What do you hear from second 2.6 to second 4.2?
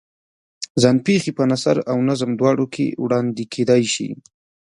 کې وړاندې کېدای شي.